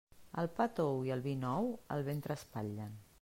[0.43, 3.01] El pa tou i el vi nou el ventre espatllen.